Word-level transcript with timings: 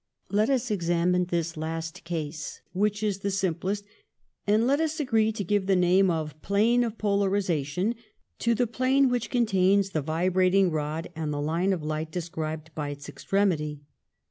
Let 0.31 0.49
us 0.49 0.71
examine 0.71 1.25
this 1.25 1.55
last 1.55 2.03
case, 2.05 2.61
which 2.73 3.03
is 3.03 3.19
the 3.19 3.29
sim 3.29 3.53
plest, 3.53 3.85
and 4.47 4.65
let 4.65 4.79
us 4.81 4.99
agree 4.99 5.31
to 5.33 5.43
give 5.43 5.67
the 5.67 5.75
name 5.75 6.09
of 6.09 6.41
plane 6.41 6.83
of 6.83 6.97
polarisation 6.97 7.93
to 8.39 8.55
the 8.55 8.65
plane 8.65 9.09
which 9.09 9.29
contains 9.29 9.91
the 9.91 10.01
vibrating 10.01 10.71
rod 10.71 11.09
and 11.15 11.31
the 11.31 11.39
line 11.39 11.71
of 11.71 11.83
light 11.83 12.09
described 12.11 12.73
by 12.73 12.89
its 12.89 13.07
extremity. 13.09 13.81